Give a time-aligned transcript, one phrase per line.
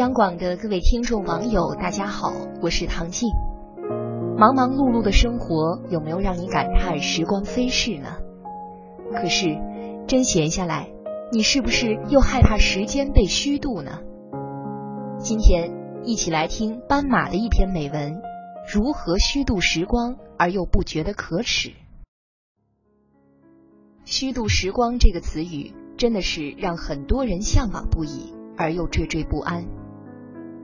[0.00, 3.28] 央广的各位听众网友，大家好，我是唐静。
[4.38, 8.08] 忙忙碌碌的生活，有没有让你感叹时光飞逝呢？
[9.12, 9.58] 可是，
[10.08, 10.88] 真闲下来，
[11.30, 13.98] 你是不是又害怕时间被虚度呢？
[15.18, 15.70] 今天
[16.02, 18.22] 一起来听斑马的一篇美文：
[18.72, 21.72] 如何虚度时光而又不觉得可耻？
[24.06, 29.66] 虚度时光这个词语，真的是让很多人向往不已，而又惴惴不安。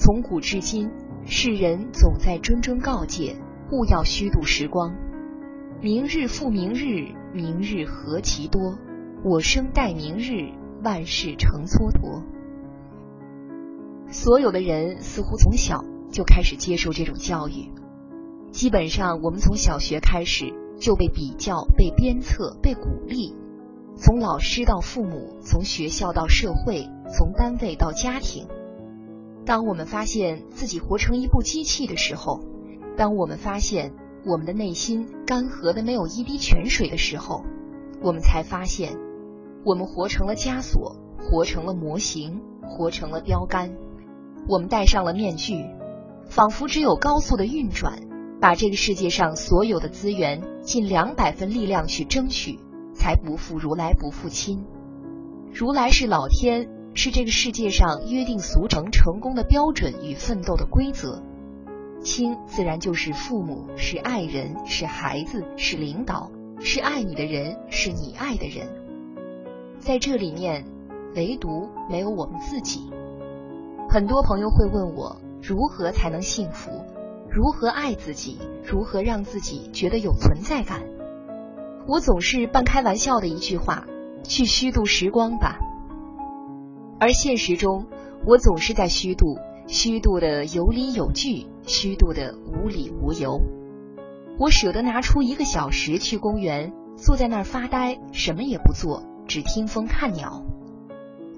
[0.00, 0.90] 从古至今，
[1.26, 3.36] 世人总在谆谆告诫，
[3.70, 4.96] 勿要虚度时光。
[5.82, 8.78] 明日复明日，明日何其多，
[9.22, 12.24] 我生待明日，万事成蹉跎。
[14.10, 17.70] 所有的人似乎从小就开始接受这种教育，
[18.52, 20.46] 基本上我们从小学开始
[20.78, 23.36] 就被比较、被鞭策、被鼓励，
[23.96, 28.48] 从老师到父母，从学校到社会，从单位到家庭。
[29.50, 32.38] 当我们发现自己活成一部机器的时候，
[32.96, 33.92] 当我们发现
[34.24, 37.42] 我们的内心干涸的没有一滴泉水的时候，
[38.00, 38.96] 我们才发现，
[39.64, 43.74] 我们活成了枷锁，活成了模型，活成了标杆。
[44.46, 45.64] 我们戴上了面具，
[46.28, 47.98] 仿佛只有高速的运转，
[48.40, 52.60] 把这个世界上所有的资源尽两百分力量去争取，
[52.94, 54.64] 才不负如来不负卿。
[55.52, 56.79] 如来是老天。
[56.94, 61.22] 是这个世界上约定俗成成功的标准与奋斗的规则，
[62.02, 68.68] 亲自然就是父母，是爱人，是孩子，是领导，是爱你的人，是你爱的人。
[69.78, 70.66] 在这里面，
[71.14, 72.90] 唯独没有我们自己。
[73.88, 76.70] 很多朋友会问我，如何才能幸福？
[77.30, 78.38] 如何爱自己？
[78.64, 80.82] 如何让自己觉得有存在感？
[81.86, 83.86] 我总是半开玩笑的一句话：
[84.22, 85.58] 去虚度时光吧。
[87.00, 87.86] 而现实中，
[88.26, 93.40] 我总是在虚度，虚度的有理有据，虚度的无理无由。
[94.38, 100.44] 我舍得拿出一个小时去公园，坐在那儿发呆，什么也不做，只听风看鸟。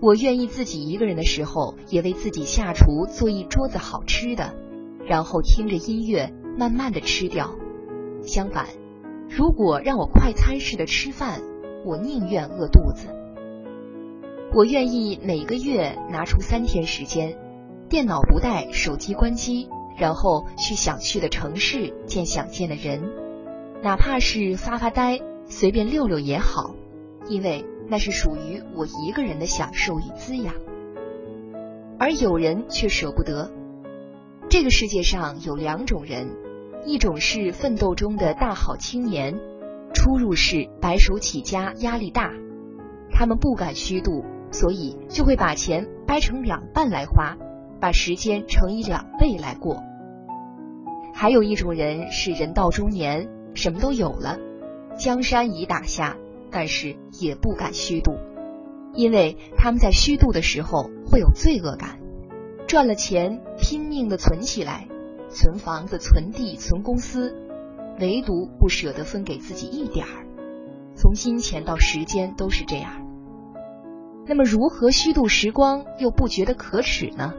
[0.00, 4.56] 我愿意自己一个人的时候，也为自己下厨做一桌子好吃的，
[5.06, 7.54] 然后听着音乐，慢慢的吃掉。
[8.22, 8.66] 相反，
[9.28, 11.40] 如果让我快餐式的吃饭，
[11.86, 13.06] 我宁愿饿肚子。
[14.54, 17.38] 我愿意每个月拿出三天时间，
[17.88, 23.02] 电脑不带，手机关机，然后去想去的城市，见想见的人，
[23.82, 26.74] 哪怕是发发呆，随便溜溜也好，
[27.28, 30.54] 因为那是属于我一个人的享受与滋养。
[31.98, 33.50] 而有人却舍不得。
[34.50, 36.28] 这个世界上有两种人，
[36.84, 39.40] 一种是奋斗中的大好青年，
[39.94, 42.34] 初入世白手起家，压力大，
[43.10, 44.22] 他们不敢虚度。
[44.52, 47.36] 所以就会把钱掰成两半来花，
[47.80, 49.82] 把时间乘以两倍来过。
[51.14, 54.38] 还有一种人是人到中年，什么都有了，
[54.98, 56.16] 江山已打下，
[56.50, 58.16] 但是也不敢虚度，
[58.94, 61.98] 因为他们在虚度的时候会有罪恶感。
[62.66, 64.88] 赚了钱拼命的存起来，
[65.28, 67.36] 存房子、存地、存公司，
[68.00, 70.26] 唯独不舍得分给自己一点儿。
[70.94, 73.11] 从金钱到时间都是这样。
[74.24, 77.34] 那么，如何虚度时光又不觉得可耻呢？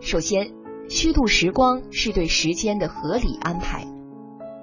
[0.00, 0.52] 首先，
[0.88, 3.86] 虚度时光是对时间的合理安排。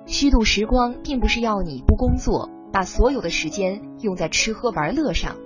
[0.07, 5.37] 虚度时光并不是要你不工作，把所有的时间用在吃喝玩乐上。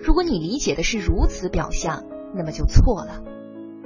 [0.00, 3.22] 如果你理解的是如此表象，那么就错了。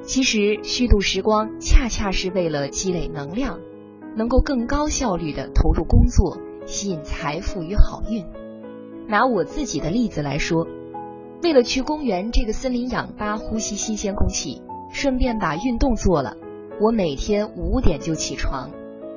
[0.02, 3.58] 其实，虚度时光恰恰是为了积累能量，
[4.16, 8.26] 能够更高效率的投入工作，吸引财富与好运。
[9.08, 10.66] 拿我自己的例子来说。
[11.42, 16.36] 为了去公园这个森林氧吧呼吸新鲜空气，顺便把运动做了，
[16.80, 18.70] 我每天五点就起床，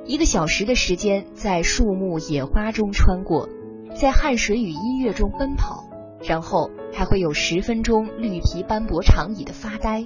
[0.04, 3.48] 一个小时的时间在树木野花中穿过，
[3.94, 5.84] 在汗水与音乐中奔跑，
[6.20, 10.04] 然后还会有十分钟绿皮斑驳长椅的发呆。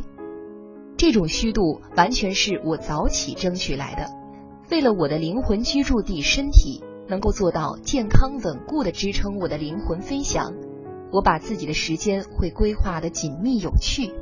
[0.99, 4.11] 这种虚度完全是我早起争取来的，
[4.71, 10.53] 为了我的灵魂居住地身体能够做到健康稳固的支撑我的灵魂飞翔。
[11.13, 14.13] 我把自己的时间会规划的紧密有趣。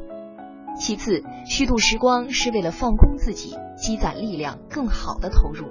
[0.79, 5.67] 其次，虚度时光是为了放空自己，积攒力量，更好的投入。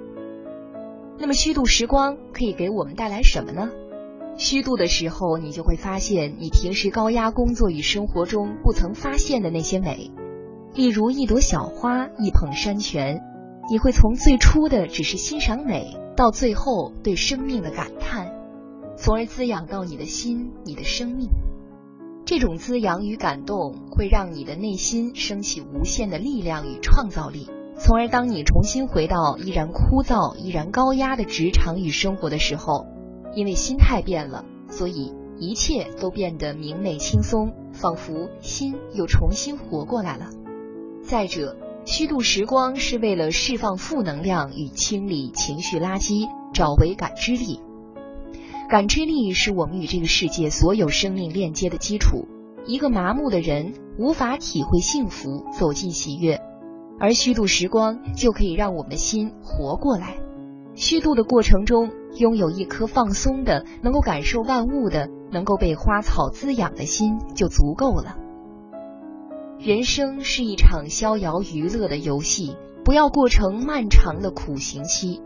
[1.18, 3.70] 那么，虚度时光可以给我们带来什么呢？
[4.36, 10.12] 虚度的时候，你就会发现你平时高压工作与生活中不曾发现的那些美，
[10.74, 13.20] 例如一朵小花，一捧山泉。
[13.70, 18.37] 你会从最初的只是欣赏美，到最后对生命的感叹。
[19.00, 21.28] 从而滋养到你的心，你的生命。
[22.24, 27.48] 这种滋养与感动会让你的内心升起无限的力量与创造力，
[27.78, 32.86] 从而当你重新回到依然枯燥、依然高压的职场与生活的时候，
[33.36, 40.30] 因为心态变了，所以一切都变得明媚轻松，仿佛心又重新活过来了。
[41.04, 47.60] 再者，虚度时光是为了释放负能量与清理情绪垃圾，找回感知力。
[48.68, 52.28] 感知力是我们与这个世界所有生命链接的基础。
[52.66, 56.38] 一个麻木的人无法体会幸福，走进喜悦，
[57.00, 60.18] 而虚度时光就可以让我们的心活过来。
[60.74, 68.18] 虚度的过程中，拥有一颗放松的、能够感受万物的、能够被花草滋养的心就足够了。
[69.58, 72.54] 人生是一场逍遥娱乐的游戏，
[72.84, 75.22] 不要过成漫长的苦行期。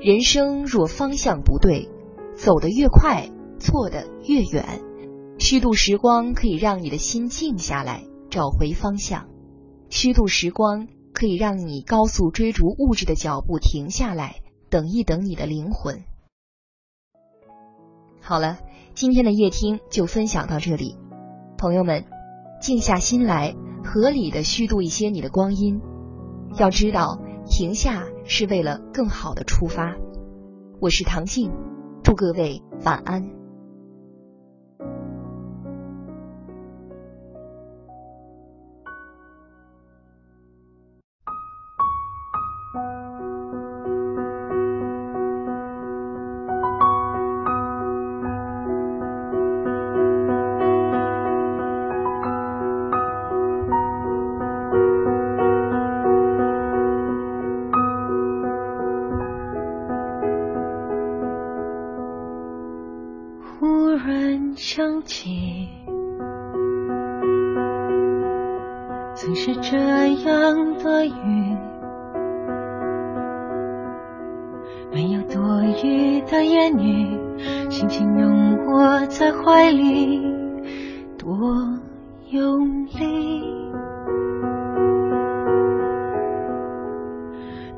[0.00, 1.90] 人生若方向不对。
[2.34, 4.80] 走得越快，错得越远。
[5.38, 9.26] 虚度时光可以让你的心静下来，找回方向；
[9.88, 14.36] 虚度时光可以让你高速追逐物质的脚步停下来，
[14.70, 16.04] 等一等你的灵魂。
[18.20, 18.58] 好了，
[18.94, 20.96] 今天的夜听就分享到这里，
[21.58, 22.04] 朋友们，
[22.60, 25.80] 静下心来，合理的虚度一些你的光阴。
[26.56, 29.96] 要知道，停下是为了更好的出发。
[30.80, 31.50] 我是唐静。
[32.12, 33.41] 祝各位晚安。
[74.92, 77.18] 没有多余的言语
[77.70, 80.20] 轻轻拥我在怀里
[81.16, 81.34] 多
[82.30, 83.42] 用力。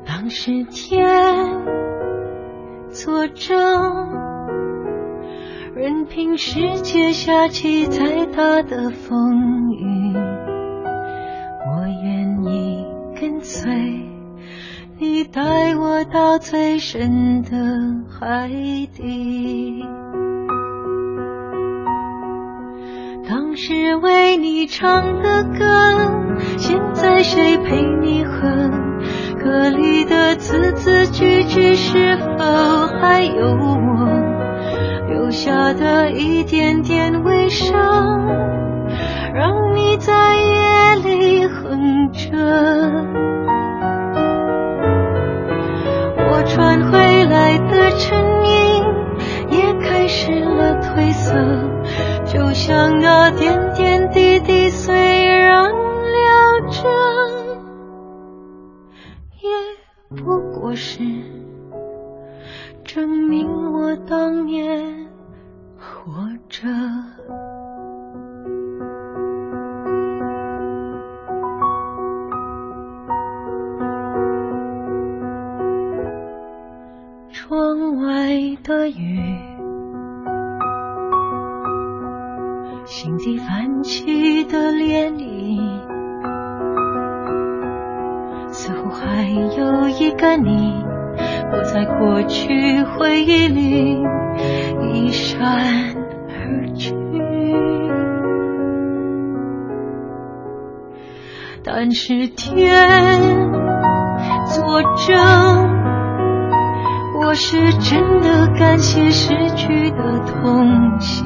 [0.05, 1.05] 当时天
[2.89, 3.55] 作证
[5.73, 10.13] 任凭世界下起再大的风雨
[11.67, 12.85] 我愿意
[13.19, 14.14] 跟随。
[14.97, 17.49] 你，带我到最深的
[18.09, 18.47] 海
[18.95, 19.85] 底。
[23.27, 25.65] 当时为你唱的歌，
[26.57, 28.71] 现在谁陪你哼？
[29.43, 38.25] 歌里的字字句句，是否还有我留下的一点点微伤？
[39.33, 42.31] 让你在夜里哼着，
[51.35, 53.84] 色，就像那点点
[83.75, 85.59] 泛起的涟漪，
[88.49, 90.81] 似乎还有一个你，
[91.51, 94.01] 我在过去回忆里
[94.93, 95.93] 一闪
[96.29, 96.95] 而去，
[101.61, 103.51] 但是天
[104.45, 105.75] 作证。
[107.17, 111.25] 我是真的感谢失去的痛惜，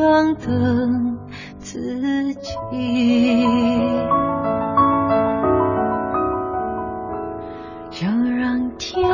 [0.00, 0.88] 样的
[1.58, 2.50] 自己。
[7.90, 9.10] 就让天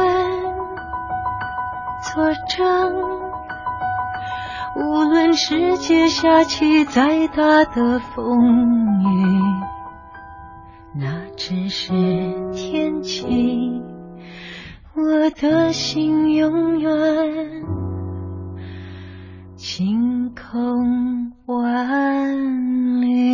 [2.14, 2.94] 作证，
[4.76, 8.54] 无论世界下起再大的风
[9.02, 9.42] 雨。
[10.94, 11.92] 那只是
[12.52, 13.82] 天气，
[14.94, 16.92] 我的心永远
[19.68, 23.25] 晴空万里。